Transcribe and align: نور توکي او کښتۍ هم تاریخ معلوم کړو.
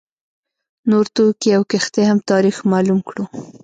نور 0.89 1.05
توکي 1.15 1.49
او 1.57 1.63
کښتۍ 1.71 2.03
هم 2.07 2.19
تاریخ 2.31 2.55
معلوم 2.71 2.99
کړو. 3.09 3.23